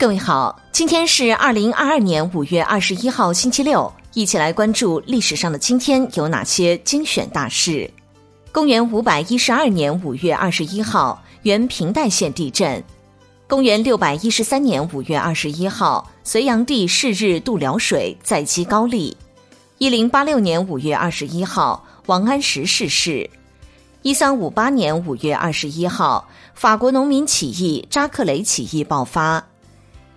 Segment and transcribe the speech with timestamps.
[0.00, 7.88] 各位好，今天是二零二二年五月二十一号，星期六，一起来关注历史上的今天有哪些精选大事。
[8.50, 12.82] 公元五百一十二年五月二十一号，原平代县地震。
[13.46, 19.14] 公元六百一十三年五月二十一号，隋炀帝逝日渡辽水，再击高丽。
[19.76, 23.28] 一零八六年五月二十一号，王安石逝世。
[24.00, 29.44] 一三五八年五月二十一号，法国农民起义——扎克雷起义爆发。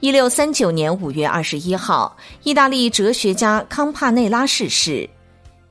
[0.04, 5.10] 一六三九年五月二十一号，意大利哲学家康帕内拉逝世。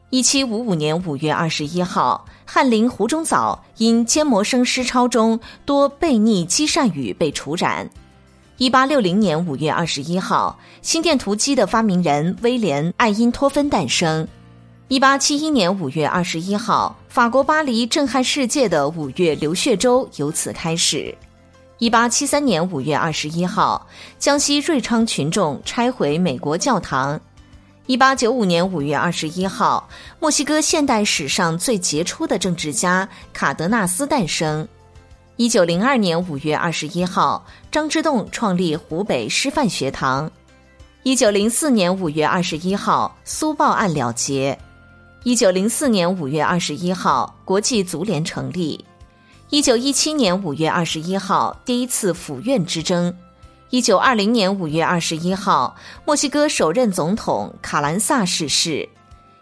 [0.09, 7.87] 一七五五年五月二十一号，翰林胡中藻因缄默生诗抄中多悖逆积善语被处斩。
[8.56, 14.26] 一八六零年五月二十一号，心电图机的发明人威廉·艾因托芬诞生。
[14.88, 21.14] 一八七一年五月二十一号，法国巴黎震撼世界的五月流血周由此开始。
[21.82, 27.20] 一八七三年五月二十一号，江西瑞昌群众拆毁美国教堂。
[27.87, 29.88] 一八九五年五月二十一号，
[30.20, 34.68] 墨西哥现代史上最杰出的政治家卡德纳斯诞生。
[35.34, 40.30] 一九零二年五月二十一号，张之洞创立湖北师范学堂。
[41.02, 44.57] 一九零四年五月二十一号，苏报案了结。
[45.24, 48.85] 一九零四年五月二十一号，国际足联成立。
[49.52, 53.12] 一九一七年五月二十一号，第一次府院之争；
[53.68, 58.88] 一九二零年五月二十一号，墨西哥首任总统卡兰萨逝世；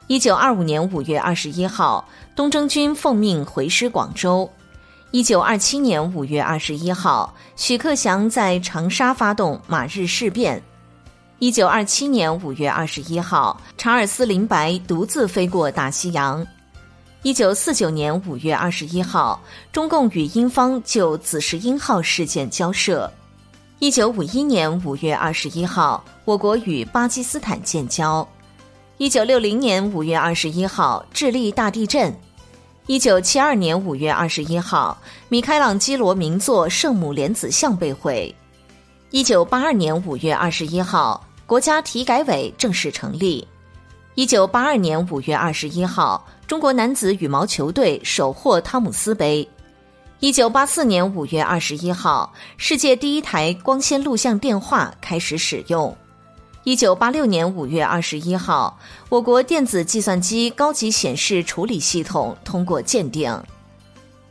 [0.08, 4.50] 一九二五年五月二十一号，东征军奉命回师广州；
[5.12, 10.61] 一九二七年五月二十一号，许克祥在长沙发动马日事变；
[11.38, 16.44] 一九二七年五月二十一号，查尔斯林白独自飞过大西洋。
[17.23, 19.39] 一九四九年五月二十一号，
[19.71, 23.12] 中共与英方就“紫石英号”事件交涉。
[23.79, 28.27] 一九五一年五月二十一号，我国与巴基斯坦建交。
[28.97, 32.11] 一九六零年五月二十一号，智利大地震。
[32.87, 34.97] 一九七二年五月二十一号，
[35.28, 38.34] 米开朗基罗名作《圣母莲子像》被毁。
[39.11, 43.47] 一九八二年五月二十一号，国家体改委正式成立。
[44.16, 49.48] 一九八二年五月二十一号，中国男子羽毛球队首获汤姆斯杯。
[50.19, 55.97] 一九八四年五月二十一号，世界第一台光纤录像电话开始使用。
[56.65, 58.76] 一九八六年五月二十一号，
[59.09, 63.32] 我国电子计算机高级显示处理系统通过鉴定。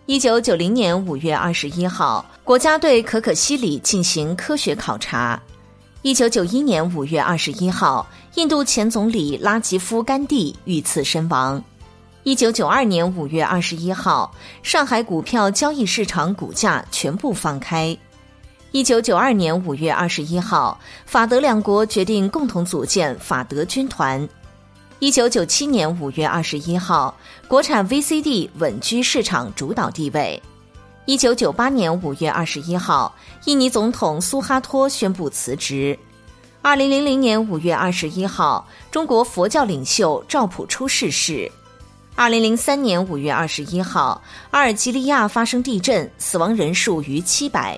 [0.07, 5.41] 一九九零年五月二十一号，国家对可可西里进行科学考察。
[6.02, 11.62] 一九九一年五月二十一号，印度前总理拉吉夫·甘地遇刺身亡。
[12.24, 14.34] 一九九二年五月二十一号，
[14.64, 17.96] 上海股票交易市场股价全部放开。
[18.72, 24.26] 一九九二年五月二十一号，法德两国决定共同组建法德军团。
[25.00, 27.14] 一九九七年五月二十一号，
[27.46, 30.42] 国产 VCD 稳居市场主导地位。
[31.09, 33.12] 一九九八年五月二十一号，
[33.46, 35.97] 印尼总统苏哈托宣布辞职。
[36.62, 41.52] 二零零零年五月二十一号，中国佛教领袖赵朴初逝世。
[42.14, 44.22] 二零零三年五月二十一号，
[44.52, 47.75] 阿尔及利亚发生地震，死亡人数逾七百。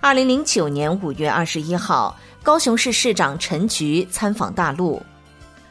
[0.00, 5.02] 二零零九年五月二十一号，高雄市市长陈菊参访大陆。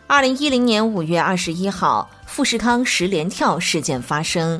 [0.05, 4.59] 二零一零年五月二十一号，富士康十连跳事件发生。